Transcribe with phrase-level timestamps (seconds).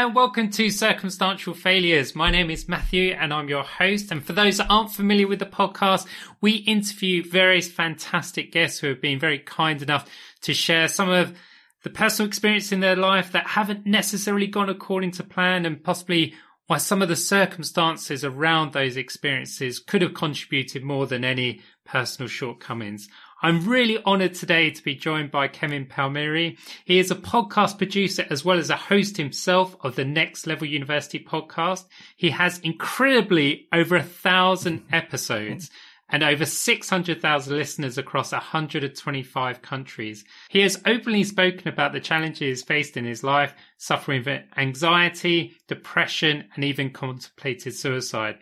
[0.00, 2.14] and welcome to Circumstantial Failures.
[2.16, 4.10] My name is Matthew and I'm your host.
[4.10, 6.06] And for those that aren't familiar with the podcast,
[6.40, 10.08] we interview various fantastic guests who have been very kind enough
[10.40, 11.36] to share some of
[11.82, 16.32] the personal experience in their life that haven't necessarily gone according to plan and possibly
[16.66, 22.26] why some of the circumstances around those experiences could have contributed more than any personal
[22.26, 23.06] shortcomings.
[23.42, 26.58] I'm really honored today to be joined by Kevin Palmieri.
[26.84, 30.66] He is a podcast producer as well as a host himself of the Next Level
[30.66, 31.86] University podcast.
[32.16, 35.70] He has incredibly over a thousand episodes
[36.10, 40.22] and over 600,000 listeners across 125 countries.
[40.50, 46.44] He has openly spoken about the challenges faced in his life, suffering with anxiety, depression,
[46.54, 48.36] and even contemplated suicide.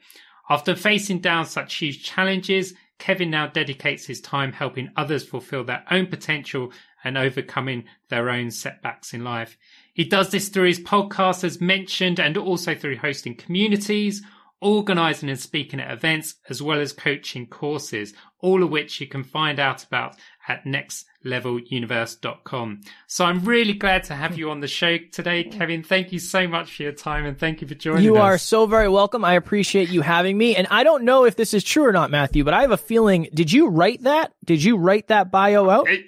[0.50, 5.84] After facing down such huge challenges, Kevin now dedicates his time helping others fulfill their
[5.90, 6.72] own potential
[7.04, 9.56] and overcoming their own setbacks in life.
[9.94, 14.22] He does this through his podcast, as mentioned, and also through hosting communities,
[14.60, 19.24] organizing and speaking at events, as well as coaching courses, all of which you can
[19.24, 22.80] find out about at nextleveluniverse.com.
[23.06, 25.82] So I'm really glad to have you on the show today, Kevin.
[25.82, 28.18] Thank you so much for your time and thank you for joining you us.
[28.18, 29.22] You are so very welcome.
[29.24, 30.56] I appreciate you having me.
[30.56, 32.78] And I don't know if this is true or not, Matthew, but I have a
[32.78, 34.32] feeling, did you write that?
[34.44, 35.86] Did you write that bio out?
[35.88, 36.06] It,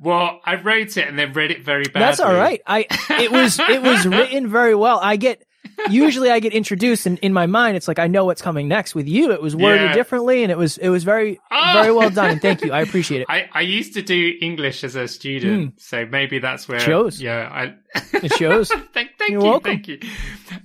[0.00, 2.00] well, I wrote it and then read it very badly.
[2.00, 2.60] That's all right.
[2.66, 2.86] I
[3.20, 5.00] it was it was written very well.
[5.02, 5.44] I get
[5.90, 8.94] usually I get introduced and in my mind it's like I know what's coming next.
[8.94, 9.94] With you, it was worded yeah.
[9.94, 11.70] differently and it was it was very oh.
[11.74, 12.30] very well done.
[12.30, 12.72] And thank you.
[12.72, 13.26] I appreciate it.
[13.30, 15.80] I, I used to do English as a student, mm.
[15.80, 17.20] so maybe that's where it shows.
[17.20, 17.74] Yeah, I
[18.16, 18.68] it shows.
[18.92, 19.82] thank, thank You're you, welcome.
[19.82, 20.00] thank you.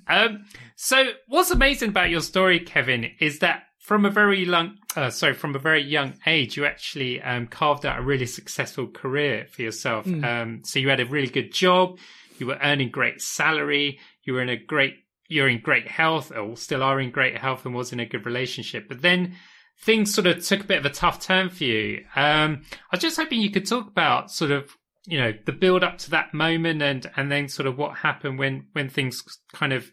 [0.08, 5.10] Um, so what's amazing about your story, Kevin, is that from a very long, uh,
[5.10, 9.46] sorry, from a very young age, you actually um, carved out a really successful career
[9.50, 10.06] for yourself.
[10.06, 10.24] Mm.
[10.24, 12.00] Um, so you had a really good job,
[12.38, 16.56] you were earning great salary, you were in a great you're in great health or
[16.58, 18.88] still are in great health and was in a good relationship.
[18.88, 19.36] But then
[19.82, 22.06] things sort of took a bit of a tough turn for you.
[22.16, 24.76] Um, I was just hoping you could talk about sort of,
[25.06, 28.40] you know, the build up to that moment and, and then sort of what happened
[28.40, 29.92] when, when things kind of,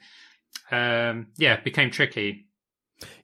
[0.70, 2.46] um, yeah, became tricky.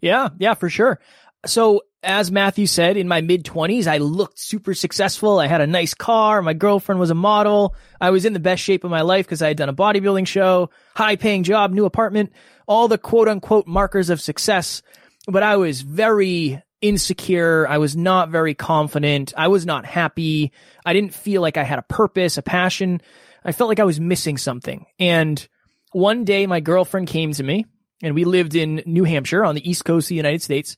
[0.01, 0.31] Yeah.
[0.39, 1.01] Yeah, for sure.
[1.45, 5.39] So as Matthew said, in my mid twenties, I looked super successful.
[5.39, 6.43] I had a nice car.
[6.43, 7.75] My girlfriend was a model.
[8.01, 10.27] I was in the best shape of my life because I had done a bodybuilding
[10.27, 12.33] show, high paying job, new apartment,
[12.67, 14.83] all the quote unquote markers of success.
[15.27, 17.67] But I was very insecure.
[17.67, 19.33] I was not very confident.
[19.37, 20.53] I was not happy.
[20.85, 23.01] I didn't feel like I had a purpose, a passion.
[23.45, 24.87] I felt like I was missing something.
[24.99, 25.47] And
[25.93, 27.67] one day my girlfriend came to me
[28.03, 30.77] and we lived in New Hampshire on the East Coast of the United States.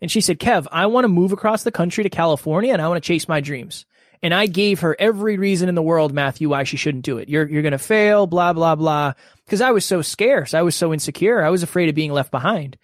[0.00, 2.88] And she said, Kev, I want to move across the country to California and I
[2.88, 3.84] want to chase my dreams.
[4.22, 7.28] And I gave her every reason in the world, Matthew, why she shouldn't do it.
[7.28, 9.12] You're, you're going to fail, blah, blah, blah.
[9.48, 10.54] Cause I was so scarce.
[10.54, 11.42] I was so insecure.
[11.42, 12.76] I was afraid of being left behind.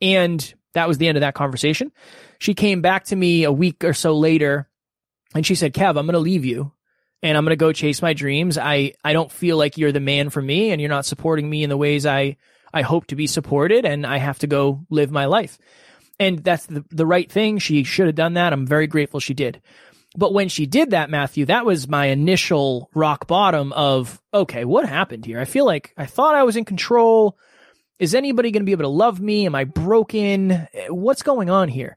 [0.00, 1.92] And that was the end of that conversation.
[2.38, 4.68] She came back to me a week or so later
[5.34, 6.72] and she said, Kev, I'm going to leave you
[7.22, 8.56] and I'm going to go chase my dreams.
[8.56, 11.64] I, I don't feel like you're the man for me and you're not supporting me
[11.64, 12.36] in the ways I,
[12.72, 15.58] I hope to be supported and I have to go live my life.
[16.20, 17.58] And that's the, the right thing.
[17.58, 18.52] She should have done that.
[18.52, 19.60] I'm very grateful she did.
[20.16, 24.88] But when she did that, Matthew, that was my initial rock bottom of, okay, what
[24.88, 25.38] happened here?
[25.38, 27.38] I feel like I thought I was in control.
[27.98, 29.46] Is anybody going to be able to love me?
[29.46, 30.66] Am I broken?
[30.88, 31.96] What's going on here?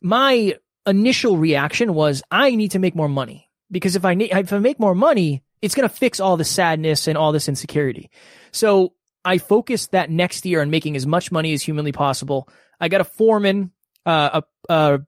[0.00, 0.54] My
[0.86, 4.58] initial reaction was, I need to make more money because if I need, if I
[4.58, 8.10] make more money, it's going to fix all the sadness and all this insecurity.
[8.52, 8.94] So
[9.24, 12.48] I focused that next year on making as much money as humanly possible.
[12.80, 13.72] I got a foreman,
[14.06, 15.00] uh, a, a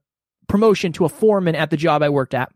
[0.49, 2.53] promotion to a foreman at the job I worked at.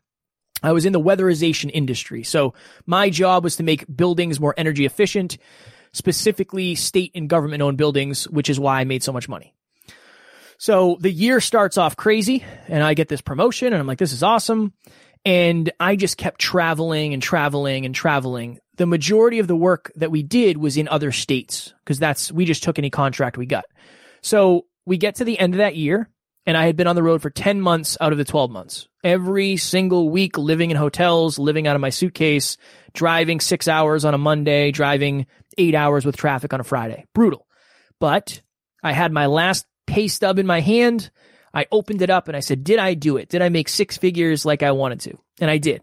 [0.62, 2.22] I was in the weatherization industry.
[2.22, 2.54] So
[2.87, 5.38] my job was to make buildings more energy efficient,
[5.93, 9.55] specifically state and government owned buildings, which is why I made so much money.
[10.59, 14.12] So the year starts off crazy and I get this promotion and I'm like, this
[14.12, 14.73] is awesome.
[15.25, 18.58] And I just kept traveling and traveling and traveling.
[18.76, 22.44] The majority of the work that we did was in other states because that's, we
[22.44, 23.64] just took any contract we got.
[24.23, 26.09] So we get to the end of that year
[26.47, 28.88] and I had been on the road for 10 months out of the 12 months.
[29.03, 32.56] Every single week living in hotels, living out of my suitcase,
[32.94, 35.27] driving six hours on a Monday, driving
[35.59, 37.05] eight hours with traffic on a Friday.
[37.12, 37.47] Brutal.
[37.99, 38.41] But
[38.83, 41.11] I had my last pay stub in my hand.
[41.53, 43.29] I opened it up and I said, did I do it?
[43.29, 45.19] Did I make six figures like I wanted to?
[45.41, 45.83] And I did.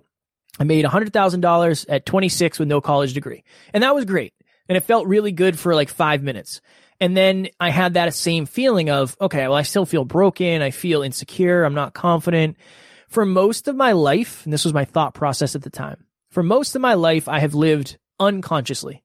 [0.59, 3.43] I made $100,000 at 26 with no college degree.
[3.73, 4.33] And that was great.
[4.69, 6.61] And it felt really good for like five minutes.
[6.99, 10.61] And then I had that same feeling of, okay, well, I still feel broken.
[10.61, 11.63] I feel insecure.
[11.63, 12.57] I'm not confident.
[13.09, 16.43] For most of my life, and this was my thought process at the time, for
[16.43, 19.03] most of my life, I have lived unconsciously.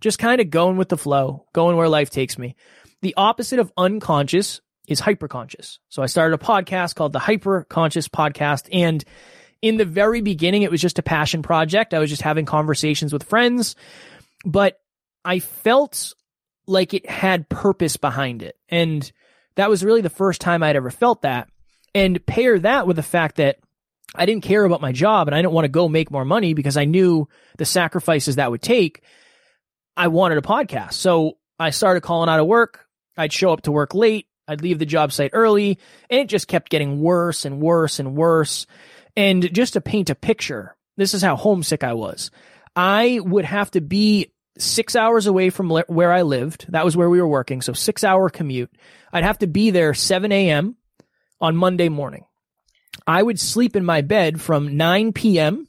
[0.00, 2.56] just kind of going with the flow, going where life takes me.
[3.02, 5.78] The opposite of unconscious is hyperconscious.
[5.88, 8.68] So I started a podcast called the Hyper Conscious Podcast.
[8.72, 9.04] And
[9.62, 11.94] in the very beginning, it was just a passion project.
[11.94, 13.76] I was just having conversations with friends,
[14.44, 14.80] but
[15.24, 16.14] I felt
[16.70, 18.56] like it had purpose behind it.
[18.68, 19.10] And
[19.56, 21.48] that was really the first time I'd ever felt that.
[21.94, 23.58] And pair that with the fact that
[24.14, 26.54] I didn't care about my job and I didn't want to go make more money
[26.54, 27.28] because I knew
[27.58, 29.02] the sacrifices that would take.
[29.96, 30.94] I wanted a podcast.
[30.94, 32.86] So I started calling out of work.
[33.16, 34.28] I'd show up to work late.
[34.46, 35.78] I'd leave the job site early
[36.08, 38.66] and it just kept getting worse and worse and worse.
[39.16, 42.30] And just to paint a picture, this is how homesick I was.
[42.74, 46.66] I would have to be six hours away from where I lived.
[46.68, 47.62] That was where we were working.
[47.62, 48.70] So six hour commute.
[49.12, 50.76] I'd have to be there 7 a.m.
[51.40, 52.24] on Monday morning.
[53.06, 55.66] I would sleep in my bed from 9 p.m.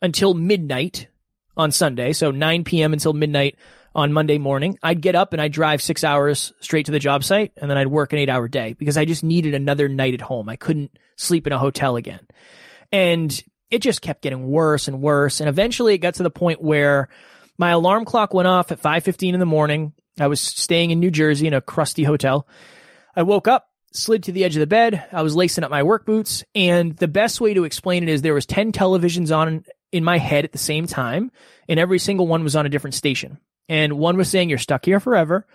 [0.00, 1.08] until midnight
[1.56, 2.12] on Sunday.
[2.12, 2.92] So 9 p.m.
[2.92, 3.56] until midnight
[3.94, 4.78] on Monday morning.
[4.82, 7.76] I'd get up and I'd drive six hours straight to the job site and then
[7.76, 10.48] I'd work an eight hour day because I just needed another night at home.
[10.48, 12.26] I couldn't sleep in a hotel again.
[12.90, 15.40] And it just kept getting worse and worse.
[15.40, 17.08] And eventually it got to the point where
[17.58, 19.92] my alarm clock went off at 5:15 in the morning.
[20.18, 22.46] I was staying in New Jersey in a crusty hotel.
[23.16, 25.04] I woke up, slid to the edge of the bed.
[25.12, 28.22] I was lacing up my work boots, and the best way to explain it is
[28.22, 31.30] there was 10 televisions on in my head at the same time,
[31.68, 33.38] and every single one was on a different station.
[33.68, 35.46] And one was saying you're stuck here forever.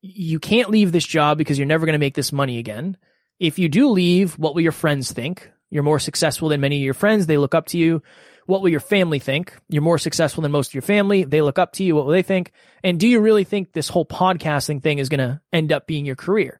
[0.00, 2.96] You can't leave this job because you're never going to make this money again.
[3.40, 5.50] If you do leave, what will your friends think?
[5.70, 7.26] You're more successful than many of your friends.
[7.26, 8.02] They look up to you.
[8.48, 9.54] What will your family think?
[9.68, 11.22] You're more successful than most of your family.
[11.22, 11.94] They look up to you.
[11.94, 12.52] What will they think?
[12.82, 16.06] And do you really think this whole podcasting thing is going to end up being
[16.06, 16.58] your career?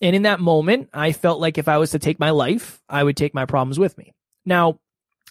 [0.00, 3.02] And in that moment, I felt like if I was to take my life, I
[3.02, 4.14] would take my problems with me.
[4.46, 4.78] Now,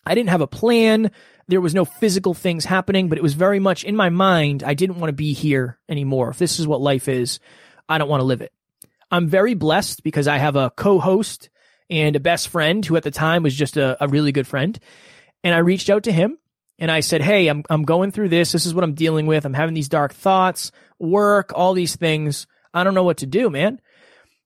[0.05, 1.09] I didn't have a plan.
[1.47, 4.61] There was no physical things happening, but it was very much in my mind.
[4.61, 6.31] I didn't want to be here anymore.
[6.31, 7.39] If this is what life is,
[7.88, 8.51] I don't want to live it.
[9.09, 11.50] I'm very blessed because I have a co-host
[11.89, 14.77] and a best friend who at the time was just a, a really good friend.
[15.43, 16.37] And I reached out to him
[16.79, 18.51] and I said, Hey, I'm, I'm going through this.
[18.51, 19.45] This is what I'm dealing with.
[19.45, 22.47] I'm having these dark thoughts, work, all these things.
[22.73, 23.79] I don't know what to do, man.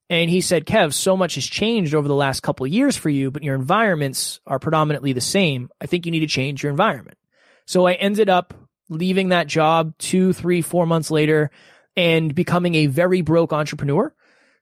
[0.10, 3.10] And he said, Kev, so much has changed over the last couple of years for
[3.10, 5.70] you, but your environments are predominantly the same.
[5.82, 7.18] I think you need to change your environment.
[7.66, 8.54] So I ended up
[8.90, 11.52] leaving that job two, three, four months later
[11.98, 14.14] and becoming a very broke entrepreneur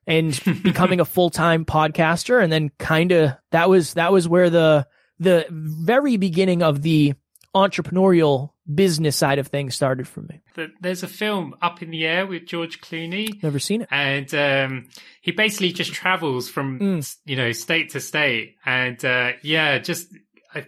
[0.06, 2.42] and becoming a full-time podcaster.
[2.42, 4.86] And then kind of that was, that was where the,
[5.18, 7.14] the very beginning of the
[7.54, 10.40] entrepreneurial business side of things started for me.
[10.80, 13.42] There's a film Up in the Air with George Clooney.
[13.42, 13.88] Never seen it.
[13.90, 14.88] And um,
[15.20, 17.16] he basically just travels from mm.
[17.24, 20.08] you know state to state, and uh, yeah, just
[20.54, 20.66] I,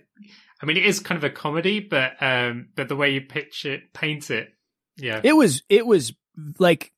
[0.63, 3.65] I, mean, it is kind of a comedy, but um, but the way you pitch
[3.65, 4.53] it, paint it,
[4.97, 6.13] yeah, it was it was
[6.59, 6.93] like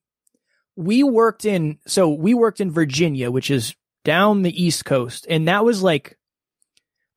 [0.76, 3.74] we worked in so we worked in Virginia, which is
[4.04, 6.16] down the East Coast, and that was like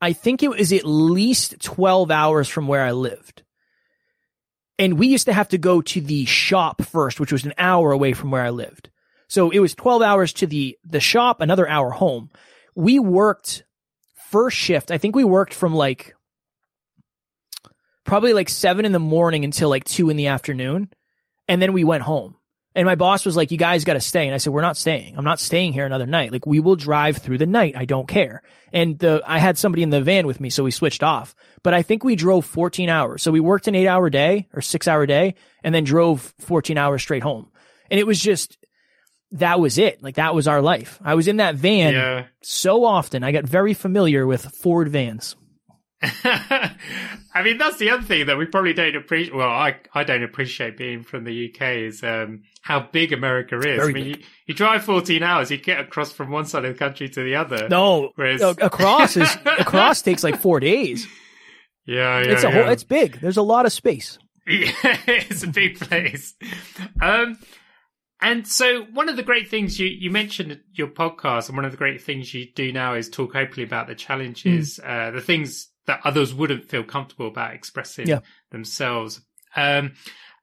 [0.03, 3.41] I think it was at least 12 hours from where I lived.
[4.77, 7.93] And we used to have to go to the shop first, which was an hour
[7.93, 8.89] away from where I lived.
[9.29, 12.31] So it was 12 hours to the, the shop, another hour home.
[12.75, 13.63] We worked
[14.29, 14.91] first shift.
[14.91, 16.13] I think we worked from like
[18.03, 20.89] probably like seven in the morning until like two in the afternoon.
[21.47, 22.35] And then we went home.
[22.75, 24.25] And my boss was like, you guys got to stay.
[24.25, 25.15] And I said, we're not staying.
[25.17, 26.31] I'm not staying here another night.
[26.31, 27.75] Like we will drive through the night.
[27.77, 28.41] I don't care.
[28.71, 30.49] And the, I had somebody in the van with me.
[30.49, 33.21] So we switched off, but I think we drove 14 hours.
[33.21, 36.77] So we worked an eight hour day or six hour day and then drove 14
[36.77, 37.51] hours straight home.
[37.91, 38.57] And it was just,
[39.33, 40.01] that was it.
[40.01, 40.99] Like that was our life.
[41.03, 42.25] I was in that van yeah.
[42.41, 43.23] so often.
[43.23, 45.35] I got very familiar with Ford vans.
[47.33, 49.33] I mean, that's the other thing that we probably don't appreciate.
[49.33, 53.63] Well, I, I don't appreciate being from the UK is, um, how big America is.
[53.63, 54.17] Very I mean, you,
[54.47, 57.35] you, drive 14 hours, you get across from one side of the country to the
[57.35, 57.69] other.
[57.69, 61.07] No, whereas across is, across takes like four days.
[61.85, 62.31] Yeah, yeah.
[62.31, 62.53] It's a yeah.
[62.53, 63.19] whole, it's big.
[63.21, 64.19] There's a lot of space.
[64.45, 66.35] Yeah, it's a big place.
[67.01, 67.37] Um,
[68.21, 71.71] and so one of the great things you, you mentioned your podcast and one of
[71.71, 75.07] the great things you do now is talk openly about the challenges, mm.
[75.07, 78.19] uh, the things that others wouldn't feel comfortable about expressing yeah.
[78.51, 79.21] themselves.
[79.55, 79.93] Um,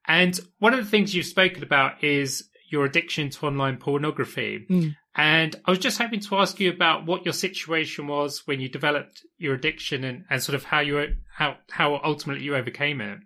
[0.06, 4.66] and one of the things you've spoken about is your addiction to online pornography.
[4.68, 4.96] Mm.
[5.16, 8.68] And I was just hoping to ask you about what your situation was when you
[8.68, 13.18] developed your addiction and, and sort of how you how how ultimately you overcame it.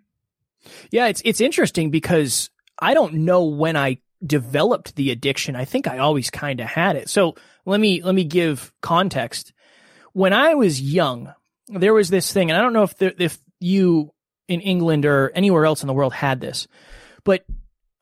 [0.91, 5.55] Yeah, it's it's interesting because I don't know when I developed the addiction.
[5.55, 7.07] I think I always kind of had it.
[7.07, 9.53] So let me let me give context.
[10.13, 11.33] When I was young,
[11.67, 14.11] there was this thing, and I don't know if if you
[14.47, 16.67] in England or anywhere else in the world had this,
[17.23, 17.45] But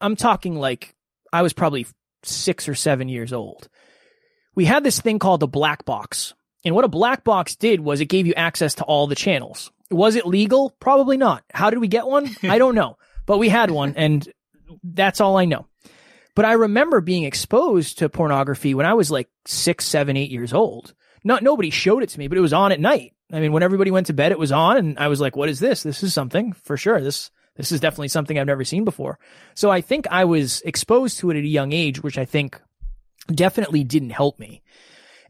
[0.01, 0.95] I'm talking like
[1.31, 1.87] I was probably
[2.23, 3.69] six or seven years old.
[4.55, 6.33] We had this thing called the black box.
[6.65, 9.71] And what a black box did was it gave you access to all the channels.
[9.89, 10.69] Was it legal?
[10.79, 11.43] Probably not.
[11.53, 12.29] How did we get one?
[12.43, 12.97] I don't know.
[13.25, 14.27] But we had one and
[14.83, 15.67] that's all I know.
[16.35, 20.53] But I remember being exposed to pornography when I was like six, seven, eight years
[20.53, 20.93] old.
[21.23, 23.13] Not nobody showed it to me, but it was on at night.
[23.33, 25.49] I mean, when everybody went to bed, it was on, and I was like, "What
[25.49, 25.83] is this?
[25.83, 27.01] This is something for sure.
[27.01, 29.17] This this is definitely something I've never seen before."
[29.55, 32.61] So I think I was exposed to it at a young age, which I think
[33.33, 34.61] definitely didn't help me.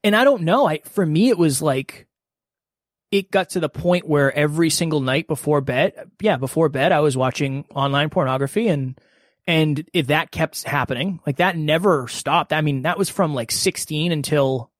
[0.03, 0.67] And I don't know.
[0.67, 2.07] I for me, it was like
[3.09, 6.99] it got to the point where every single night before bed, yeah, before bed, I
[6.99, 8.99] was watching online pornography and
[9.45, 12.53] and if that kept happening, like that never stopped.
[12.53, 14.71] I mean, that was from like 16 until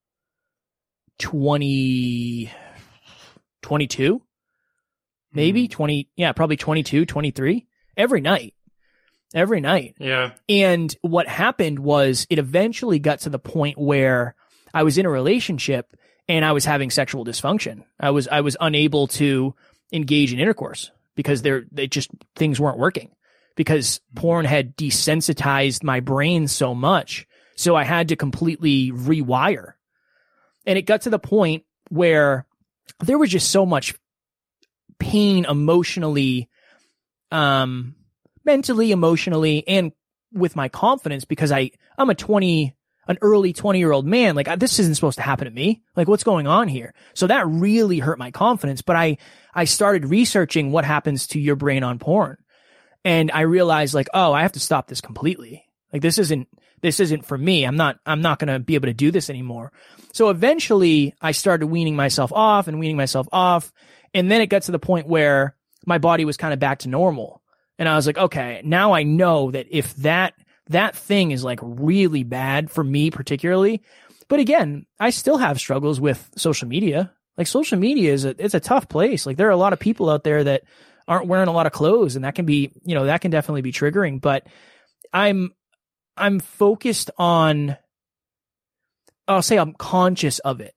[1.20, 2.52] 20,
[3.64, 4.22] 22,
[5.34, 5.72] maybe hmm.
[5.72, 6.10] 20.
[6.16, 7.68] Yeah, probably 22, 23
[7.98, 8.54] every night,
[9.34, 9.96] every night.
[10.00, 10.32] Yeah.
[10.48, 14.36] And what happened was it eventually got to the point where
[14.74, 15.96] I was in a relationship
[16.28, 17.84] and I was having sexual dysfunction.
[18.00, 19.56] I was, I was unable to
[19.92, 23.12] engage in intercourse because there, they just, things weren't working
[23.56, 27.28] because porn had desensitized my brain so much.
[27.56, 29.74] So I had to completely rewire.
[30.66, 32.48] And it got to the point where
[33.00, 33.96] there was just so much
[35.00, 36.50] pain emotionally,
[37.32, 37.96] um,
[38.46, 39.92] mentally, emotionally, and
[40.32, 42.76] with my confidence because I, I'm a 20,
[43.08, 44.36] an early 20 year old man.
[44.36, 45.84] Like this isn't supposed to happen to me.
[45.96, 46.94] Like what's going on here?
[47.14, 48.82] So that really hurt my confidence.
[48.82, 49.18] But I,
[49.54, 52.38] I started researching what happens to your brain on porn.
[53.06, 55.66] And I realized like, oh, I have to stop this completely.
[55.92, 56.48] Like this isn't,
[56.84, 57.64] this isn't for me.
[57.64, 59.72] I'm not, I'm not going to be able to do this anymore.
[60.12, 63.72] So eventually I started weaning myself off and weaning myself off.
[64.14, 66.90] And then it got to the point where my body was kind of back to
[66.90, 67.42] normal.
[67.80, 70.34] And I was like, okay, now I know that if that,
[70.68, 73.82] that thing is like really bad for me particularly.
[74.28, 77.14] But again, I still have struggles with social media.
[77.38, 79.26] Like social media is a, it's a tough place.
[79.26, 80.64] Like there are a lot of people out there that
[81.08, 83.62] aren't wearing a lot of clothes and that can be, you know, that can definitely
[83.62, 84.46] be triggering, but
[85.14, 85.54] I'm,
[86.16, 87.78] I'm focused on,
[89.28, 90.76] I'll say I'm conscious of it.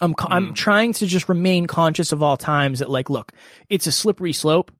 [0.00, 0.26] I'm, mm.
[0.28, 3.32] I'm trying to just remain conscious of all times that like, look,
[3.68, 4.72] it's a slippery slope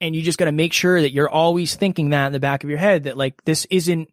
[0.00, 2.64] and you just got to make sure that you're always thinking that in the back
[2.64, 4.08] of your head that like, this isn't,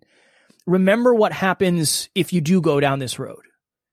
[0.66, 3.42] remember what happens if you do go down this road.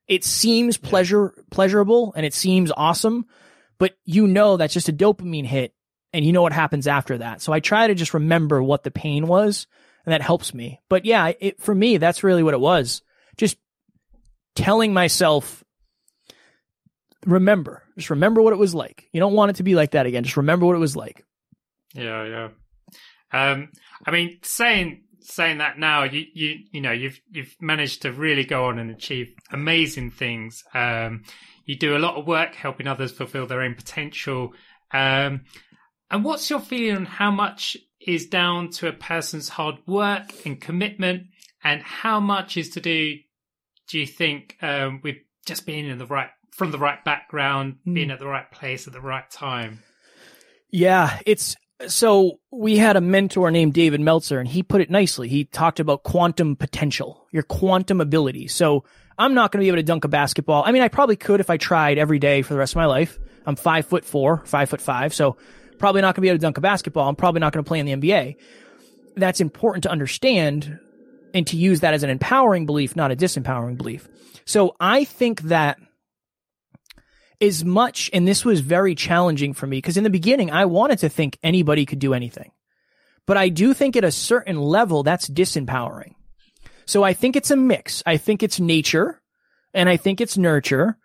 [0.09, 3.27] It seems pleasure, pleasurable and it seems awesome,
[3.79, 5.75] but you know that's just a dopamine hit
[6.13, 7.43] and you know what happens after that.
[7.43, 9.67] So I try to just remember what the pain was
[10.05, 10.81] and that helps me.
[10.89, 13.03] But yeah, it, for me, that's really what it was.
[13.37, 13.57] Just
[14.55, 15.65] telling myself,
[17.27, 19.09] remember, just remember what it was like.
[19.13, 20.25] You don't want it to be like that again.
[20.25, 21.25] Just remember what it was like.
[21.95, 22.49] Yeah, yeah.
[23.33, 23.71] Um,
[24.07, 28.45] I mean, saying saying that now, you you you know, you've you've managed to really
[28.45, 30.63] go on and achieve amazing things.
[30.75, 31.25] Um,
[31.65, 34.53] you do a lot of work helping others fulfill their own potential.
[34.93, 35.43] Um,
[36.11, 40.61] and what's your feeling on how much is down to a person's hard work and
[40.61, 41.25] commitment,
[41.63, 43.15] and how much is to do,
[43.89, 47.95] do you think, um, with just being in the right, from the right background, mm.
[47.95, 49.83] being at the right place at the right time?
[50.71, 51.57] Yeah, it's
[51.87, 55.29] so we had a mentor named David Meltzer, and he put it nicely.
[55.29, 58.49] He talked about quantum potential, your quantum ability.
[58.49, 58.85] So
[59.19, 60.63] I'm not going to be able to dunk a basketball.
[60.65, 62.87] I mean, I probably could if I tried every day for the rest of my
[62.87, 63.19] life.
[63.47, 65.15] I'm five foot four, five foot five.
[65.15, 65.37] So
[65.79, 67.09] probably not going to be able to dunk a basketball.
[67.09, 68.37] I'm probably not going to play in the NBA.
[69.17, 70.79] That's important to understand
[71.33, 74.09] and to use that as an empowering belief, not a disempowering belief.
[74.45, 75.79] So I think that
[77.41, 81.01] as much, and this was very challenging for me because in the beginning, I wanted
[81.01, 82.53] to think anybody could do anything.
[83.27, 86.15] But I do think at a certain level, that's disempowering.
[86.87, 88.03] So I think it's a mix.
[88.05, 89.21] I think it's nature
[89.73, 90.99] and I think it's nurture.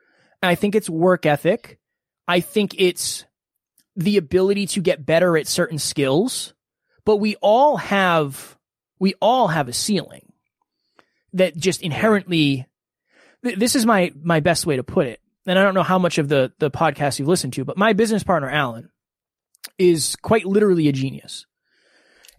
[0.44, 1.80] I think it's work ethic.
[2.28, 3.26] I think it's
[3.96, 6.54] the ability to get better at certain skills,
[7.06, 8.58] but we all have,
[9.00, 10.32] we all have a ceiling
[11.34, 12.68] that just inherently,
[13.42, 15.20] this is my, my best way to put it.
[15.46, 17.94] And I don't know how much of the, the podcast you've listened to, but my
[17.94, 18.90] business partner, Alan,
[19.78, 21.46] is quite literally a genius.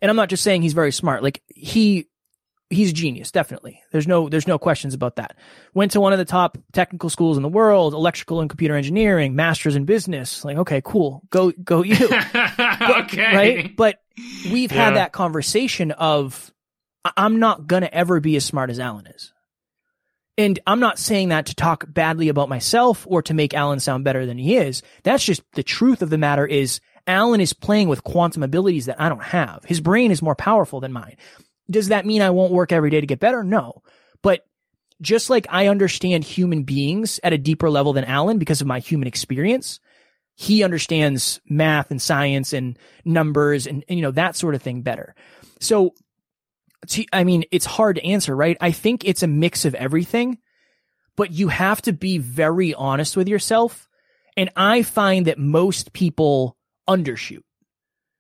[0.01, 1.23] And I'm not just saying he's very smart.
[1.23, 2.07] Like he
[2.71, 3.83] he's a genius, definitely.
[3.93, 5.37] There's no there's no questions about that.
[5.75, 9.35] Went to one of the top technical schools in the world, electrical and computer engineering,
[9.35, 10.45] masters in business.
[10.45, 11.23] Like, okay, cool.
[11.31, 12.09] Go go you.
[12.33, 13.37] but, okay.
[13.37, 13.77] Right?
[13.77, 14.01] But
[14.51, 14.85] we've yeah.
[14.85, 16.53] had that conversation of
[17.17, 19.33] I'm not going to ever be as smart as Alan is.
[20.39, 24.05] And I'm not saying that to talk badly about myself or to make Alan sound
[24.05, 24.83] better than he is.
[25.03, 29.01] That's just the truth of the matter is Alan is playing with quantum abilities that
[29.01, 29.65] I don't have.
[29.65, 31.17] His brain is more powerful than mine.
[31.71, 33.45] Does that mean I won't work every day to get better?
[33.45, 33.83] No.
[34.23, 34.45] But
[35.01, 38.81] just like I understand human beings at a deeper level than Alan because of my
[38.81, 39.81] human experience,
[40.35, 44.83] he understands math and science and numbers and, and you know, that sort of thing
[44.83, 45.15] better.
[45.61, 45.95] So,
[47.13, 48.57] I mean, it's hard to answer, right?
[48.61, 50.39] I think it's a mix of everything,
[51.17, 53.87] but you have to be very honest with yourself.
[54.37, 56.57] And I find that most people
[56.89, 57.43] undershoot.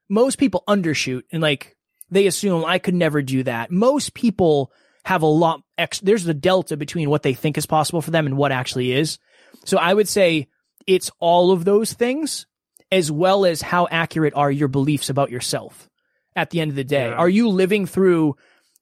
[0.09, 1.77] Most people undershoot and like
[2.11, 3.71] they assume I could never do that.
[3.71, 4.73] Most people
[5.05, 8.27] have a lot ex- there's a delta between what they think is possible for them
[8.27, 9.19] and what actually is.
[9.65, 10.49] So I would say
[10.87, 12.47] it's all of those things
[12.93, 15.89] as well as how accurate are your beliefs about yourself
[16.35, 17.09] at the end of the day.
[17.09, 17.15] Yeah.
[17.15, 18.37] Are you living through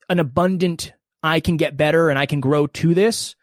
[0.08, 0.92] an abundant
[1.23, 3.35] I can get better and I can grow to this?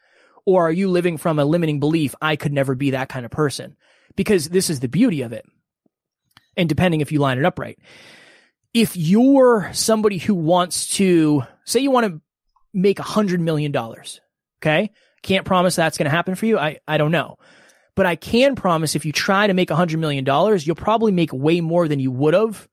[0.46, 3.32] Or are you living from a limiting belief I could never be that kind of
[3.32, 3.76] person?
[4.16, 5.46] Because this is the beauty of it.
[6.56, 7.78] And depending if you line it up right.
[8.76, 12.22] If you're somebody who wants to say you want to
[12.74, 14.20] make a hundred million dollars.
[14.62, 14.92] Okay.
[15.24, 16.60] Can't promise that's going to happen for you.
[16.60, 17.38] I, I don't know.
[17.96, 21.14] But I can promise if you try to make a hundred million dollars, you'll probably
[21.14, 22.68] make way more than you would have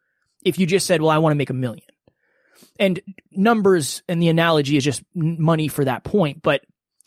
[0.44, 1.86] if you just said, well, I want to make a million.
[2.80, 6.42] And numbers and the analogy is just money for that point.
[6.42, 6.62] But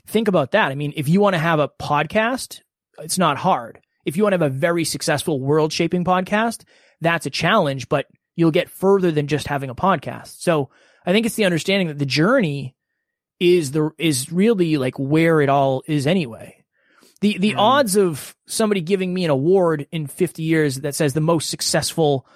[0.08, 0.72] think about that.
[0.72, 2.62] I mean, if you want to have a podcast,
[3.00, 3.82] it's not hard.
[4.06, 6.64] If you want to have a very successful world shaping podcast,
[7.02, 8.06] that's a challenge, but
[8.36, 10.42] you'll get further than just having a podcast.
[10.42, 10.70] So
[11.06, 12.76] I think it's the understanding that the journey
[13.40, 16.64] is the is really like where it all is anyway.
[17.22, 17.58] The the mm.
[17.58, 22.28] odds of somebody giving me an award in 50 years that says the most successful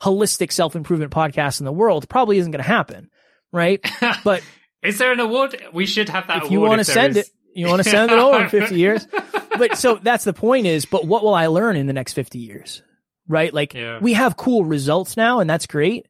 [0.00, 3.10] holistic self-improvement podcast in the world probably isn't going to happen,
[3.52, 3.84] right?
[4.24, 4.42] But
[4.82, 5.60] is there an award?
[5.72, 7.26] We should have that if you want to send is...
[7.26, 9.06] it, you want to send it over in 50 years.
[9.58, 12.38] But so that's the point is, but what will I learn in the next 50
[12.38, 12.80] years?
[13.28, 13.52] Right?
[13.52, 13.98] Like yeah.
[14.00, 16.08] we have cool results now and that's great.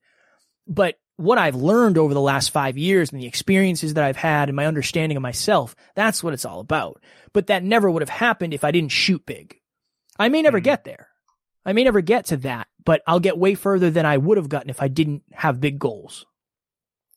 [0.66, 4.48] But what I've learned over the last five years and the experiences that I've had
[4.48, 7.02] and my understanding of myself, that's what it's all about.
[7.32, 9.58] But that never would have happened if I didn't shoot big.
[10.18, 11.08] I may never mm get there.
[11.64, 14.48] I may never get to that, but I'll get way further than I would have
[14.48, 16.24] gotten if I didn't have big goals.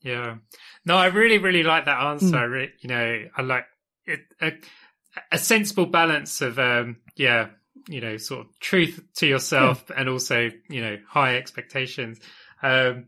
[0.02, 0.38] Yeah.
[0.84, 2.36] No, I really, really like that answer.
[2.36, 2.70] Mm.
[2.80, 3.66] You know, I like
[4.06, 4.54] it, a,
[5.32, 7.50] a sensible balance of, um, yeah,
[7.88, 10.00] you know, sort of truth to yourself yeah.
[10.00, 12.20] and also, you know, high expectations.
[12.62, 13.06] Um,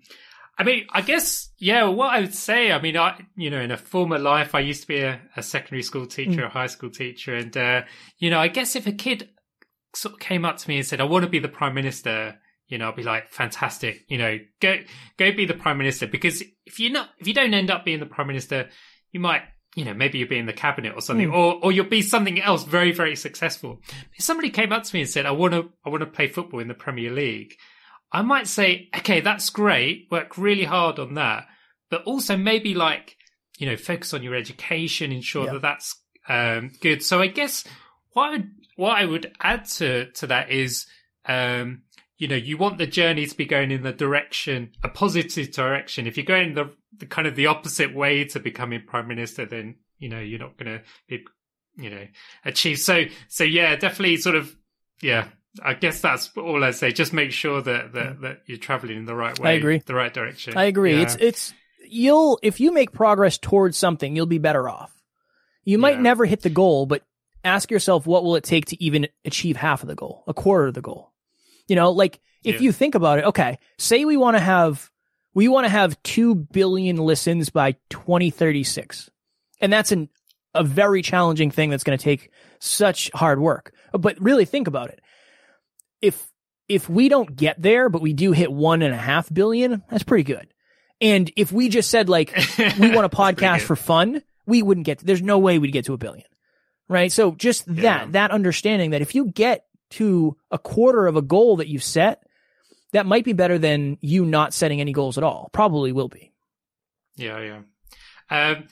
[0.58, 3.72] I mean, I guess, yeah, what I would say, I mean, I, you know, in
[3.72, 6.46] a former life, I used to be a, a secondary school teacher, mm.
[6.46, 7.34] a high school teacher.
[7.34, 7.82] And, uh,
[8.20, 9.30] you know, I guess if a kid
[9.96, 12.36] sort of came up to me and said, I want to be the prime minister,
[12.68, 14.78] you know, I'll be like, fantastic, you know, go,
[15.18, 16.08] go be the prime minister.
[16.08, 18.70] Because if you're not, if you don't end up being the prime minister,
[19.12, 19.42] you might,
[19.76, 21.34] you know, maybe you'll be in the cabinet or something, mm.
[21.34, 23.82] or, or you'll be something else very, very successful.
[24.16, 26.28] If somebody came up to me and said, I want to, I want to play
[26.28, 27.56] football in the Premier League.
[28.12, 30.08] I might say, okay, that's great.
[30.12, 31.48] Work really hard on that.
[31.90, 33.18] But also maybe like,
[33.58, 35.54] you know, focus on your education, ensure yeah.
[35.54, 35.96] that that's
[36.30, 37.02] um, good.
[37.02, 37.64] So I guess
[38.12, 40.86] what I would, what I would add to, to that is,
[41.26, 41.84] um,
[42.18, 46.08] you know, you want the journey to be going in the direction, a positive direction.
[46.08, 49.76] If you're going the, the kind of the opposite way to becoming prime minister, then,
[49.98, 51.26] you know, you're not going to be,
[51.76, 52.06] you know,
[52.46, 52.80] achieve.
[52.80, 54.56] So, so yeah, definitely sort of,
[55.02, 55.28] yeah,
[55.62, 56.92] I guess that's all I say.
[56.92, 59.52] Just make sure that, that, that you're traveling in the right way.
[59.52, 59.80] I agree.
[59.80, 60.56] The right direction.
[60.56, 60.96] I agree.
[60.96, 61.04] Yeah.
[61.04, 61.54] It's, it's,
[61.88, 64.94] you'll, if you make progress towards something, you'll be better off.
[65.64, 66.02] You might yeah.
[66.02, 67.04] never hit the goal, but
[67.44, 70.68] ask yourself, what will it take to even achieve half of the goal, a quarter
[70.68, 71.13] of the goal?
[71.74, 72.62] You know, like if yeah.
[72.62, 74.92] you think about it, okay, say we want to have,
[75.34, 79.10] we want to have 2 billion listens by 2036.
[79.60, 80.10] And that's an,
[80.54, 83.74] a very challenging thing that's going to take such hard work.
[83.92, 85.02] But really think about it
[86.04, 86.32] if
[86.68, 90.04] if we don't get there, but we do hit one and a half billion, that's
[90.04, 90.54] pretty good.
[91.02, 92.36] And if we just said like
[92.80, 95.00] we want a podcast for fun, we wouldn't get.
[95.00, 96.28] To, there's no way we'd get to a billion,
[96.88, 97.12] right?
[97.12, 97.82] So just yeah.
[97.82, 99.66] that that understanding that if you get
[99.98, 102.24] to a quarter of a goal that you've set,
[102.92, 105.50] that might be better than you not setting any goals at all.
[105.52, 106.32] Probably will be.
[107.16, 107.62] Yeah, yeah.
[108.30, 108.68] Um,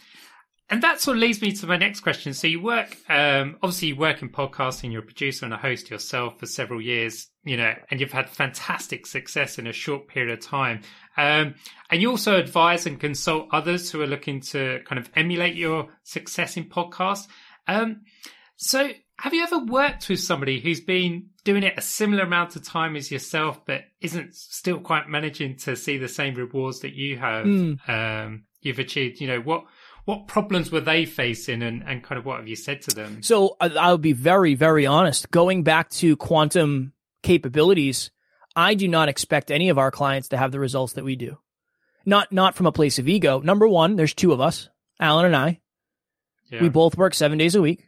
[0.69, 2.33] and that sort of leads me to my next question.
[2.33, 5.89] So you work, um, obviously you work in podcasting, you're a producer and a host
[5.89, 10.31] yourself for several years, you know, and you've had fantastic success in a short period
[10.31, 10.81] of time.
[11.17, 11.55] Um,
[11.89, 15.89] and you also advise and consult others who are looking to kind of emulate your
[16.03, 17.27] success in podcasts.
[17.67, 18.03] Um,
[18.55, 22.63] so have you ever worked with somebody who's been doing it a similar amount of
[22.63, 27.17] time as yourself, but isn't still quite managing to see the same rewards that you
[27.17, 27.77] have, mm.
[27.87, 29.21] um, you've achieved?
[29.21, 29.65] You know, what,
[30.05, 33.21] what problems were they facing and, and kind of what have you said to them?
[33.21, 35.29] So I'll be very, very honest.
[35.29, 38.09] Going back to quantum capabilities,
[38.55, 41.37] I do not expect any of our clients to have the results that we do.
[42.07, 43.39] Not not from a place of ego.
[43.39, 45.61] Number one, there's two of us, Alan and I.
[46.49, 46.63] Yeah.
[46.63, 47.87] We both work seven days a week.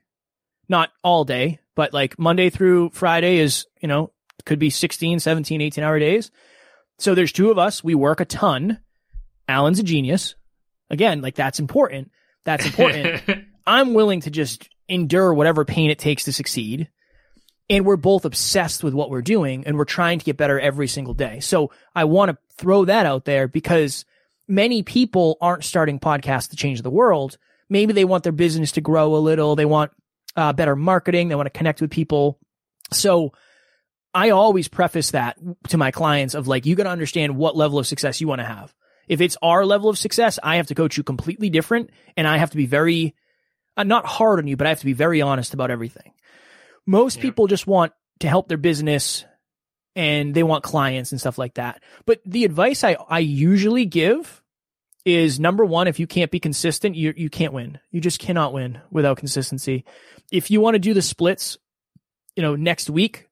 [0.69, 4.11] Not all day, but like Monday through Friday is, you know,
[4.45, 6.31] could be 16, 17, 18 hour days.
[6.97, 7.83] So there's two of us.
[7.83, 8.79] We work a ton.
[9.47, 10.35] Alan's a genius.
[10.89, 12.11] Again, like that's important.
[12.43, 13.21] That's important.
[13.67, 16.89] I'm willing to just endure whatever pain it takes to succeed.
[17.69, 20.87] And we're both obsessed with what we're doing and we're trying to get better every
[20.87, 21.39] single day.
[21.39, 24.05] So I want to throw that out there because
[24.47, 27.37] many people aren't starting podcasts to change the world.
[27.69, 29.55] Maybe they want their business to grow a little.
[29.55, 29.91] They want
[30.35, 31.27] uh, better marketing.
[31.29, 32.39] They want to connect with people.
[32.91, 33.33] So
[34.13, 35.37] I always preface that
[35.69, 38.39] to my clients of like, you got to understand what level of success you want
[38.39, 38.73] to have.
[39.07, 42.37] If it's our level of success, I have to coach you completely different and I
[42.37, 43.15] have to be very,
[43.75, 46.13] uh, not hard on you, but I have to be very honest about everything.
[46.85, 47.23] Most Yeah.
[47.23, 49.25] people just want to help their business
[49.95, 51.81] and they want clients and stuff like that.
[52.05, 54.42] But the advice I, I usually give
[55.05, 57.79] is number one, if you can't be consistent, you, you can't win.
[57.91, 59.83] You just cannot win without consistency.
[60.31, 61.57] If you want to do the splits,
[62.35, 63.27] you know, next week,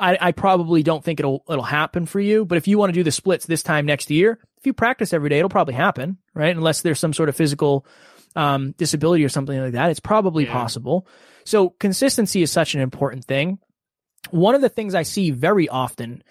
[0.00, 2.44] I, I probably don't think it'll, it'll happen for you.
[2.44, 5.12] But if you want to do the splits this time next year, if you practice
[5.12, 6.54] every day, it'll probably happen, right?
[6.56, 7.86] Unless there's some sort of physical,
[8.34, 9.90] um, disability or something like that.
[9.90, 10.52] It's probably Yeah.
[10.52, 11.06] possible.
[11.44, 13.58] So consistency is such an important thing.
[14.30, 16.22] One of the things I see very often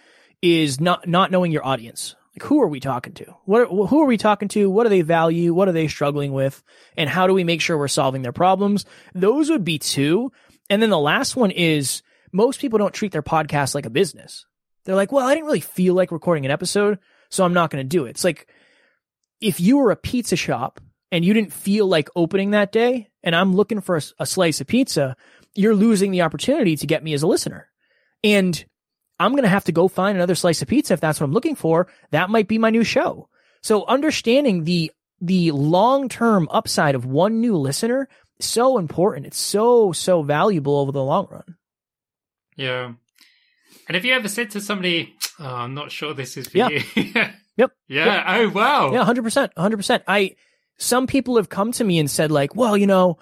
[0.42, 2.16] is not, not knowing your audience.
[2.44, 3.26] Who are we talking to?
[3.46, 4.70] What, are- who are we talking to?
[4.70, 5.54] What do they value?
[5.54, 6.64] What are they struggling with?
[6.98, 8.86] And how do we make sure we're solving their problems?
[9.14, 10.32] Those would be two.
[10.70, 14.46] And then the last one is most people don't treat their podcast like a business.
[14.86, 17.00] They're like, well, I didn't really feel like recording an episode,
[17.30, 18.12] so I'm not going to do it.
[18.12, 18.48] It's like
[19.42, 20.80] if you were a pizza shop
[21.12, 24.62] and you didn't feel like opening that day and I'm looking for a, a slice
[24.62, 25.16] of pizza,
[25.56, 27.68] you're losing the opportunity to get me as a listener.
[28.24, 28.64] And
[29.20, 31.34] I'm going to have to go find another slice of pizza if that's what I'm
[31.34, 31.88] looking for.
[32.12, 33.28] That might be my new show.
[33.62, 38.08] So understanding the, the long-term upside of one new listener
[38.40, 39.26] is so important.
[39.28, 41.56] It's so, so valuable over the long run.
[42.56, 42.94] Yeah.
[43.88, 46.70] And have you ever said to somebody, oh, I'm not sure this is for Yeah.
[46.70, 47.14] you?
[47.58, 47.72] Yep.
[47.90, 48.24] Yeah.
[48.38, 48.94] Oh, wow.
[48.94, 50.04] Yeah, hundred percent, hundred percent.
[50.08, 50.38] I
[50.78, 53.18] some people have come to me and said like, well, you know,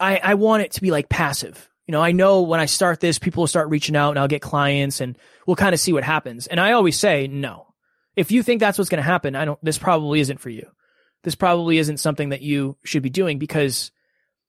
[0.00, 1.68] I I want it to be like passive.
[1.86, 4.26] You know, I know when I start this, people will start reaching out and I'll
[4.28, 6.46] get clients and we'll kind of see what happens.
[6.48, 7.74] And I always say no.
[8.16, 9.62] If you think that's what's going to happen, I don't.
[9.62, 10.66] This probably isn't for you.
[11.22, 13.90] This probably isn't something that you should be doing because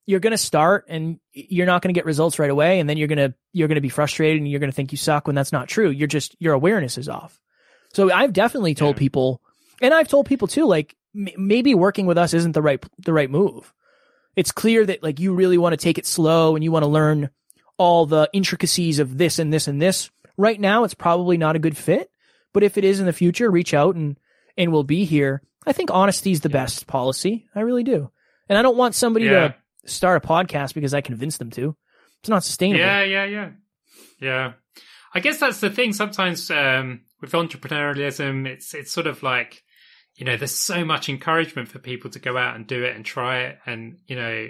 [0.06, 2.96] you're going to start and you're not going to get results right away, and then
[2.98, 5.28] you're going to you're going to be frustrated and you're going to think you suck
[5.28, 5.90] when that's not true.
[5.90, 7.40] You're just your awareness is off.
[7.94, 9.00] So I've definitely told Yeah.
[9.00, 9.42] people,
[9.82, 13.14] and I've told people too, like m- maybe working with us isn't the right the
[13.14, 13.74] right move.
[14.38, 16.90] It's clear that like you really want to take it slow and you want to
[16.90, 17.30] learn
[17.78, 20.10] all the intricacies of this and this and this.
[20.38, 22.10] Right now, it's probably not a good fit,
[22.54, 24.18] but if it is in the future, reach out and
[24.56, 25.42] and we'll be here.
[25.66, 26.64] I think honesty is the Yeah.
[26.64, 27.48] best policy.
[27.54, 28.12] I really do,
[28.48, 29.50] and I don't want somebody Yeah.
[29.50, 29.56] to
[29.92, 31.76] start a podcast because I convinced them to.
[32.22, 32.80] It's not sustainable.
[32.86, 33.50] Yeah, yeah, yeah.
[34.20, 34.54] Yeah.
[35.14, 39.64] I guess that's the thing sometimes um, with entrepreneurialism, it's it's sort of like,
[40.18, 43.06] you know, there's so much encouragement for people to go out and do it and
[43.06, 43.60] try it.
[43.66, 44.50] And, you know,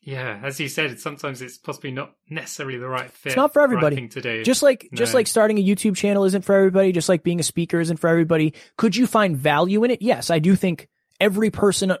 [0.00, 3.30] yeah, as you said, sometimes it's possibly not necessarily the right fit.
[3.30, 3.96] It's not for right everybody.
[3.96, 4.44] thing to do.
[4.44, 7.42] Just like just like starting a YouTube channel isn't for everybody, just like being a
[7.42, 8.54] speaker isn't for everybody.
[8.78, 10.00] Could you find value in it?
[10.00, 10.88] Yes, I do think
[11.20, 11.92] every person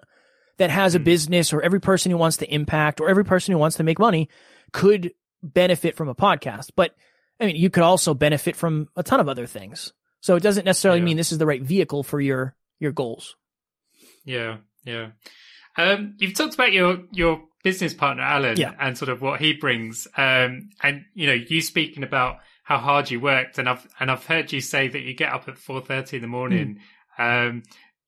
[0.58, 1.04] that has a Hmm.
[1.04, 3.98] business or every person who wants to impact or every person who wants to make
[3.98, 4.28] money
[4.72, 6.70] could benefit from a podcast.
[6.76, 6.94] But
[7.40, 9.92] I mean, you could also benefit from a ton of other things.
[10.20, 11.04] So it doesn't necessarily Yeah.
[11.06, 13.36] mean this is the right vehicle for your your goals.
[14.24, 15.08] Yeah, yeah.
[15.76, 18.74] Um, you've talked about your your business partner Alan Yeah.
[18.80, 23.10] and sort of what he brings, um, and you know you speaking about how hard
[23.10, 25.80] you worked, and I've and I've heard you say that you get up at four
[25.80, 26.80] thirty in the morning.
[27.18, 27.62] Um,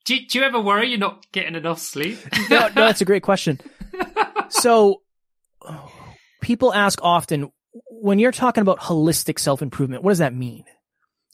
[0.05, 2.19] do you- do you ever worry you're not getting enough sleep?
[2.51, 3.59] no, no, that's a great question.
[4.53, 5.03] So,
[6.41, 7.53] people ask often
[7.89, 10.65] when you're talking about holistic self improvement, what does that mean?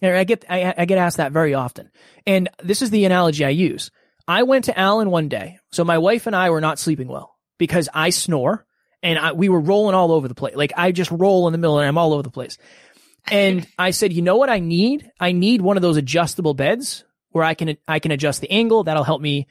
[0.02, 1.90] And I get I, I get asked that very often,
[2.26, 3.90] and this is the analogy I use.
[4.28, 7.36] I went to Alan one day, so my wife and I were not sleeping well
[7.58, 8.66] because I snore
[9.02, 10.56] and I, we were rolling all over the place.
[10.56, 12.58] Like I just roll in the middle and I'm all over the place.
[13.30, 15.10] And I said, you know what I need?
[15.20, 18.84] I need one of those adjustable beds where I can I can adjust the angle.
[18.84, 19.46] That'll help me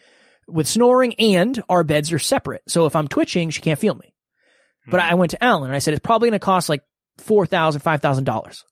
[0.47, 2.63] with snoring and our beds are separate.
[2.67, 4.13] So if I'm twitching, she can't feel me.
[4.87, 5.11] But hmm.
[5.11, 6.83] I went to Alan and I said, it's probably going to cost like
[7.21, 8.63] $4,000, $5,000.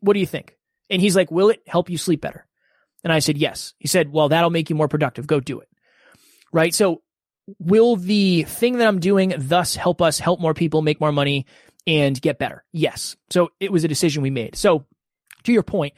[0.00, 0.56] What do you think?
[0.90, 2.46] And he's like, will it help you sleep better?
[3.02, 3.74] And I said, yes.
[3.78, 5.26] He said, well, that'll make you more productive.
[5.26, 5.68] Go do it.
[6.52, 6.74] Right.
[6.74, 7.02] So
[7.58, 11.46] will the thing that I'm doing thus help us help more people make more money
[11.86, 12.64] and get better?
[12.72, 13.16] Yes.
[13.30, 14.56] So it was a decision we made.
[14.56, 14.86] So
[15.44, 15.94] to your point,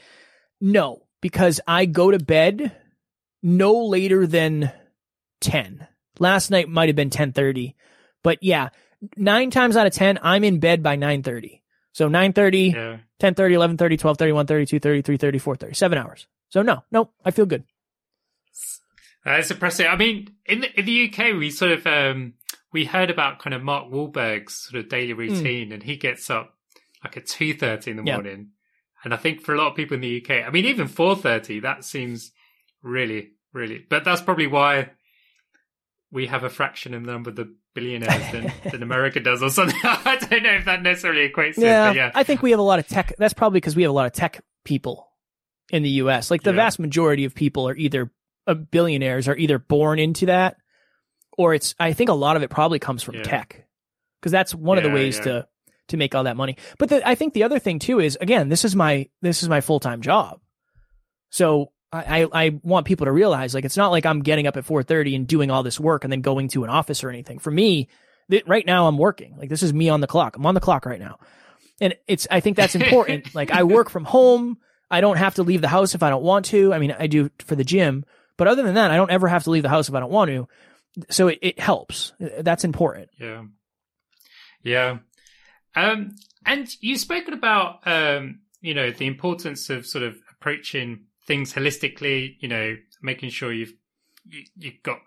[0.60, 2.74] No, because I go to bed
[3.42, 4.72] no later than
[5.40, 5.86] 10.
[6.18, 7.74] Last night might have been 10:30.
[8.22, 8.70] But yeah,
[9.16, 11.60] 9 times out of 10 I'm in bed by 9:30.
[11.96, 12.98] So 9:30, Yeah.
[13.18, 15.74] 10:30, 11:30, 12:30, 1:30, 2:30, 3:30, 4:30.
[15.74, 16.26] 7 hours.
[16.50, 17.64] So no, no, I feel good.
[19.24, 19.86] That's impressive.
[19.86, 22.34] I mean, in the, in the UK, we sort of um,
[22.70, 26.54] we heard about kind of Mark Wahlberg's sort of daily routine, and he gets up
[27.02, 28.08] like at two thirty in the Hmm.
[28.08, 28.14] Yeah.
[28.16, 28.50] morning.
[29.02, 31.16] And I think for a lot of people in the UK, I mean, even four
[31.16, 32.30] thirty, that seems
[32.82, 33.78] really, really.
[33.88, 34.90] But that's probably why
[36.12, 39.50] we have a fraction in the number of the billionaires than, than America does, or
[39.50, 39.78] something.
[39.84, 42.10] I don't know if that necessarily equates to it, Yeah, but yeah.
[42.14, 43.14] I think we have a lot of tech.
[43.18, 45.08] That's probably because we have a lot of tech people
[45.70, 46.30] in the U.S.
[46.30, 46.56] Like the Yeah.
[46.56, 48.10] vast majority of people are either
[48.46, 50.56] uh, billionaires are either born into that,
[51.36, 51.74] or it's.
[51.80, 53.22] I think a lot of it probably comes from Yeah.
[53.24, 53.66] tech,
[54.20, 55.24] because that's one of the ways yeah.
[55.24, 55.48] to
[55.88, 56.56] to make all that money.
[56.78, 59.48] But the, I think the other thing too is again, this is my this is
[59.48, 60.40] my full time job,
[61.30, 61.72] so.
[61.92, 65.16] I, I want people to realize like it's not like I'm getting up at 4:30
[65.16, 67.38] and doing all this work and then going to an office or anything.
[67.38, 67.88] For me,
[68.30, 69.36] th- right now I'm working.
[69.38, 70.36] Like this is me on the clock.
[70.36, 71.18] I'm on the clock right now
[71.80, 74.56] and it's i think that's important like i work from home
[74.90, 77.06] i don't have to leave the house if i don't want to i mean i
[77.06, 78.04] do for the gym
[78.36, 80.10] but other than that i don't ever have to leave the house if i don't
[80.10, 80.48] want to
[81.10, 83.44] so it, it helps that's important Yeah.
[84.62, 84.98] Yeah.
[85.76, 91.52] Um, and you've spoken about, um, you know, the importance of sort of approaching things
[91.52, 93.72] holistically, you know, making sure you've,
[94.28, 94.98] you, you've got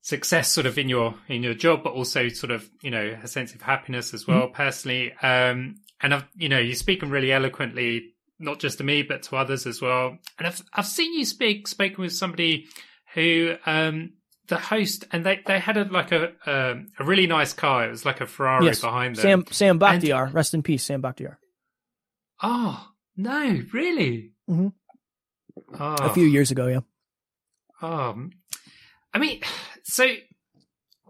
[0.00, 3.28] success sort of in your, in your job, but also sort of, you know, a
[3.28, 5.12] sense of happiness as well, personally.
[5.22, 9.36] Um, and I've, you know, you're speaking really eloquently, not just to me, but to
[9.36, 10.18] others as well.
[10.38, 12.66] And I've, I've seen you speak, spoken with somebody
[13.14, 14.14] who, um,
[14.48, 17.86] the host and they, they had a like a um, a really nice car.
[17.86, 19.22] It was like a Ferrari yes behind them.
[19.22, 21.36] sam sam bakhtiar rest in peace sam bakhtiar
[22.42, 24.32] Oh no, really?
[24.50, 24.72] Mhm.
[25.78, 26.80] Oh, a few years ago yeah
[27.80, 28.30] Um,
[29.14, 29.40] I mean,
[29.84, 30.06] so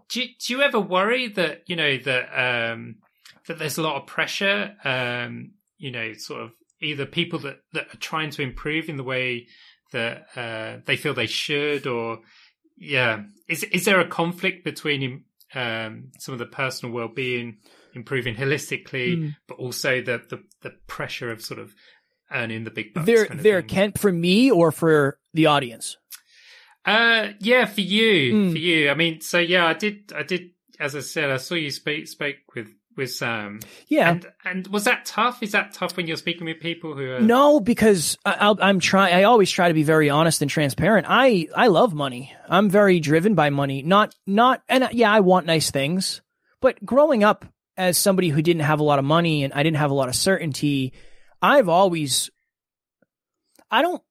[0.09, 2.95] do you, do you ever worry that you know that um
[3.47, 4.75] that there's a lot of pressure?
[4.83, 6.51] Um, you know, sort of
[6.81, 9.47] either people that that are trying to improve in the way
[9.91, 12.19] that uh, they feel they should, or
[12.77, 15.25] yeah, is is there a conflict between
[15.55, 17.57] um some of the personal well being
[17.93, 19.35] improving holistically, Mm.
[19.47, 21.73] but also the, the the pressure of sort of
[22.33, 23.05] earning the big bucks?
[23.05, 23.69] there kind of there thing?
[23.69, 25.97] can for me or for the audience
[26.85, 28.51] Uh, yeah, for you, Mm.
[28.51, 28.89] for you.
[28.89, 30.49] I mean, so yeah, I did, I did.
[30.79, 32.67] As I said, I saw you speak, spoke with
[32.97, 35.41] with Sam, yeah and and was that tough?
[35.41, 37.19] Is that tough when you're speaking with people who are?
[37.21, 39.15] No, because I, I'll, I'm trying.
[39.15, 41.07] I always try to be very honest and transparent.
[41.09, 42.33] I I love money.
[42.49, 43.81] I'm very driven by money.
[43.81, 46.21] Not not and yeah, I want nice things.
[46.61, 47.45] But growing up
[47.77, 50.09] as somebody who didn't have a lot of money and I didn't have a lot
[50.09, 50.93] of certainty,
[51.43, 52.31] I've always
[53.69, 54.01] I don't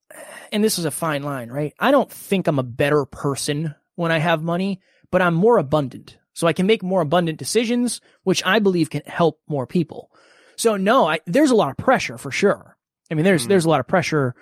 [0.51, 1.73] and this is a fine line, right?
[1.79, 4.79] I don't think I'm a better person when I have money,
[5.11, 6.17] but I'm more abundant.
[6.35, 10.11] So I can make more abundant decisions, which I believe can help more people.
[10.55, 12.77] So no, I, there's a lot of pressure for sure.
[13.11, 13.49] I mean, there's Hmm.
[13.49, 14.35] there's a lot of pressure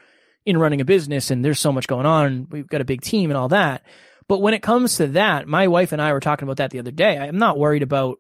[0.46, 2.48] in running a business, and there's so much going on.
[2.50, 3.84] We've got a big team and all that.
[4.28, 6.80] But when it comes to that, my wife and I were talking about that the
[6.80, 7.18] other day.
[7.18, 8.20] I'm not worried about.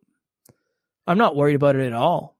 [1.08, 2.38] I'm not worried about it at all.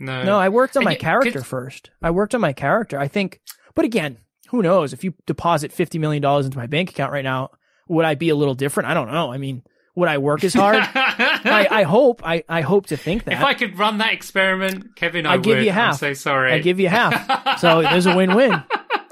[0.00, 1.90] No, No, I worked on And my you- character first.
[2.02, 2.98] I worked on my character.
[2.98, 3.40] I think,
[3.74, 4.18] but again,
[4.50, 4.92] who knows?
[4.92, 7.50] If you deposit fifty million dollars into my bank account right now,
[7.88, 8.88] would I be a little different?
[8.88, 9.32] I don't know.
[9.32, 9.62] I mean,
[9.96, 10.76] would I work as hard?
[10.94, 12.20] I, I hope.
[12.24, 13.34] I, I hope to think that.
[13.34, 15.64] if I could run that experiment, Kevin, I I'd give would.
[15.64, 15.98] you I'm half.
[15.98, 16.52] so sorry.
[16.52, 17.58] I give you half.
[17.60, 18.62] so there's a win-win.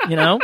[0.08, 0.38] You know?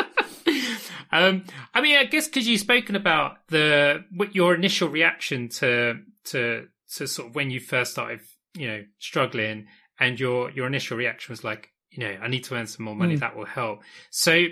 [1.13, 5.95] Um, I mean, I guess because you've spoken about the what your initial reaction to
[6.27, 8.21] to to sort of when you first started,
[8.55, 9.67] you know, struggling,
[10.01, 12.97] and your your initial reaction was like, you know, I need to earn some more
[12.97, 13.17] money.
[13.17, 13.21] Mm.
[13.21, 13.81] That will help.
[14.11, 14.47] So,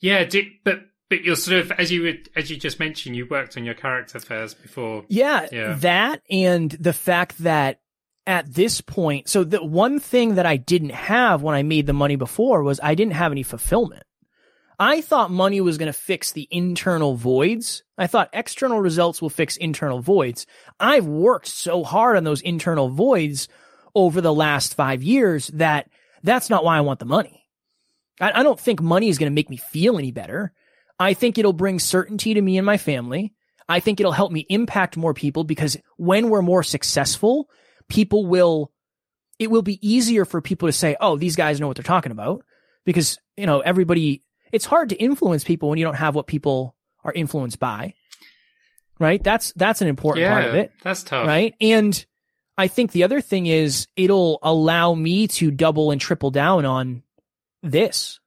[0.00, 0.80] yeah, do, but
[1.10, 3.74] but you're sort of as you would as you just mentioned, you worked on your
[3.74, 5.04] character first before.
[5.08, 5.74] Yeah, Yeah.
[5.80, 7.80] that and the fact that
[8.26, 11.92] at this point, so the one thing that I didn't have when I made the
[11.92, 14.04] money before was I didn't have any fulfillment.
[14.78, 17.84] I thought money was going to fix the internal voids.
[17.96, 20.46] I thought external results will fix internal voids.
[20.80, 23.46] I've worked so hard on those internal voids
[23.94, 25.88] over the last five years that
[26.22, 27.44] that's not why I want the money.
[28.20, 30.52] I, I don't think money is going to make me feel any better.
[30.98, 33.34] I think it'll bring certainty to me and my family.
[33.68, 37.48] I think it'll help me impact more people because when we're more successful,
[37.88, 38.70] people will,
[39.38, 42.12] it will be easier for people to say, oh, these guys know what they're talking
[42.12, 42.44] about
[42.84, 46.76] because, you know, everybody, it's hard to influence people when you don't have what people
[47.02, 47.94] are influenced by.
[49.00, 49.22] Right?
[49.22, 50.72] That's, that's an important part of it.
[50.82, 51.26] that's tough.
[51.26, 51.54] Right.
[51.60, 52.04] And
[52.56, 57.02] I think the other thing is it'll allow me to double and triple down on
[57.62, 58.20] this.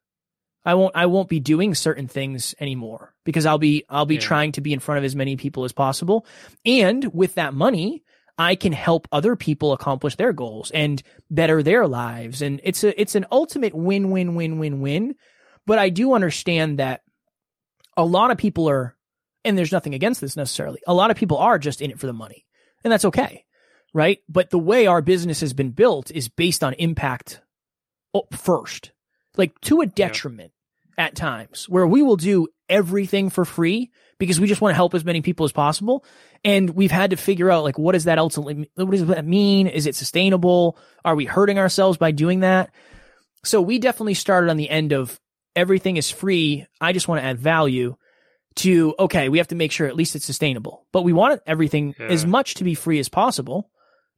[0.64, 4.20] I won't I won't be doing certain things anymore because I'll be I'll be Yeah.
[4.20, 6.26] trying to be in front of as many people as possible.
[6.66, 8.02] And with that money,
[8.36, 12.42] I can help other people accomplish their goals and better their lives.
[12.42, 15.14] And it's a it's an ultimate win win win win win.
[15.66, 17.00] But I do understand that
[17.96, 18.94] a lot of people are
[19.44, 20.80] and there's nothing against this necessarily.
[20.86, 22.44] A lot of people are just in it for the money.
[22.84, 23.44] And that's okay.
[23.94, 24.18] Right?
[24.28, 27.40] But the way our business has been built is based on impact
[28.14, 28.92] oh, first.
[29.36, 30.52] Like to a detriment
[30.98, 34.94] at times where we will do everything for free because we just want to help
[34.94, 36.04] as many people as possible.
[36.44, 39.68] And we've had to figure out like what does that ultimately what does that mean?
[39.68, 40.76] Is it sustainable?
[41.04, 42.70] Are we hurting ourselves by doing that?
[43.44, 45.18] So we definitely started on the end of
[45.54, 46.66] everything is free.
[46.80, 47.96] I just want to add value
[48.56, 50.86] to okay, we have to make sure at least it's sustainable.
[50.92, 52.06] But we want everything Yeah.
[52.06, 53.70] as much to be free as possible.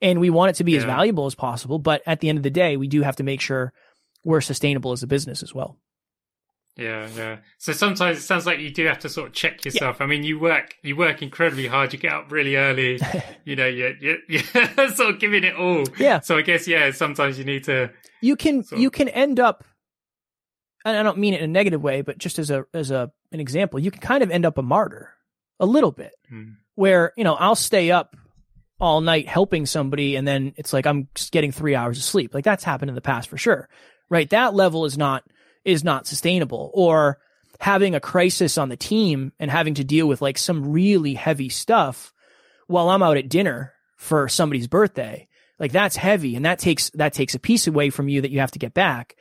[0.03, 1.79] And we want it to be as valuable as possible.
[1.79, 3.73] But at the end of the day, we do have to make sure
[4.25, 5.77] we're sustainable as a business as well.
[6.77, 7.37] Yeah, yeah.
[7.59, 10.01] So sometimes it sounds like you do have to sort of check yourself.
[10.01, 11.93] I mean, you work you work incredibly hard.
[11.93, 12.99] You get up really early.
[13.45, 14.43] you know, you're, you're, you're
[14.95, 15.85] sort of giving it all.
[15.99, 16.21] Yeah.
[16.21, 17.91] So I guess yeah, sometimes you need to.
[18.23, 19.65] you can you can end up
[20.85, 23.11] and I don't mean it in a negative way, but just as a as a
[23.33, 25.13] an example, you can kind of end up a martyr
[25.59, 26.53] a little bit Hmm.
[26.77, 28.17] where, you know, I'll stay up
[28.81, 32.35] all night helping somebody and then it's like I'm just getting 3 hours of sleep.
[32.35, 33.69] Like that's happened in the past for sure.
[34.09, 34.29] Right?
[34.31, 35.25] That level is not
[35.65, 37.19] is not sustainable or
[37.61, 41.51] having a crisis on the team and having to deal with like some really heavy
[41.51, 42.13] stuff
[42.67, 45.29] while I'm out at dinner for somebody's birthday.
[45.59, 48.41] Like that's heavy and that takes that takes a piece away from you that you
[48.41, 49.17] have to get back.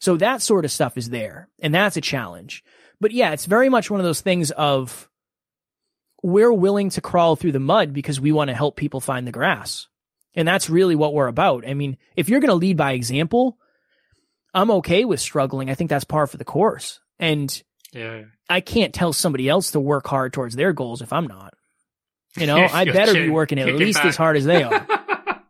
[0.00, 2.64] So that sort of stuff is there and that's a challenge.
[3.00, 5.08] But yeah, it's very much one of those things of
[6.24, 9.32] we're willing to crawl through the mud because we want to help people find the
[9.32, 9.88] grass.
[10.34, 11.68] And that's really what we're about.
[11.68, 13.58] I mean, if you're going to lead by example,
[14.54, 15.68] I'm okay with struggling.
[15.68, 16.98] I think that's par for the course.
[17.18, 18.22] And Yeah.
[18.48, 21.52] I can't tell somebody else to work hard towards their goals if I'm not.
[22.38, 24.86] You know, I better be working at least as hard as they are.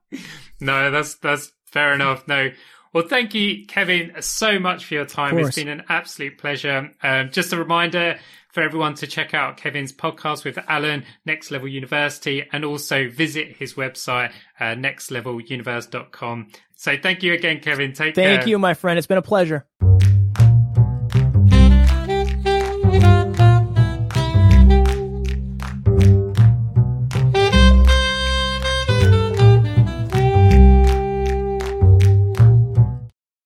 [0.61, 2.27] no, that's that's fair enough.
[2.27, 2.51] No.
[2.93, 5.39] Well, thank you, Kevin, so much for your time.
[5.39, 6.91] It's been an absolute pleasure.
[7.01, 8.19] Um, just a reminder
[8.55, 13.57] for everyone to check out Kevin's podcast with Alan, Next Level University, and also visit
[13.57, 16.53] his website, uh, nextleveluniverse.com.
[16.77, 17.93] So thank you again, Kevin.
[17.93, 18.37] Take care.
[18.37, 18.97] Thank you, my friend.
[18.97, 19.67] It's been a pleasure.